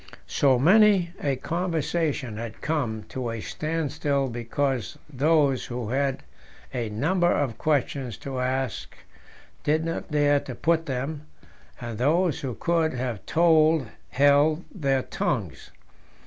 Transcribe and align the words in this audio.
So 0.25 0.57
many 0.57 1.11
a 1.21 1.35
conversation 1.35 2.37
had 2.37 2.59
come 2.59 3.03
to 3.09 3.29
a 3.29 3.39
standstill 3.39 4.29
because 4.29 4.97
those 5.07 5.65
who 5.67 5.89
had 5.89 6.23
a 6.73 6.89
number 6.89 7.31
of 7.31 7.59
questions 7.59 8.17
to 8.21 8.39
ask 8.39 8.95
did 9.63 9.85
not 9.85 10.09
dare 10.09 10.39
to 10.39 10.55
put 10.55 10.87
them, 10.87 11.27
and 11.79 11.99
those 11.99 12.39
who 12.39 12.55
could 12.55 12.95
have 12.95 13.23
told 13.27 13.89
held 14.09 14.65
their 14.73 15.03
tongues. 15.03 15.69